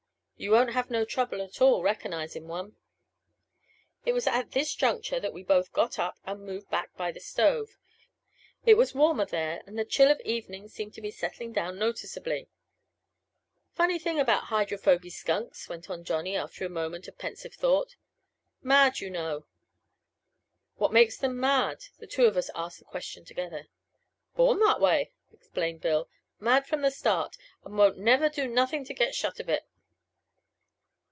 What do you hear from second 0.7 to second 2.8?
have no trouble at all recognizin' one."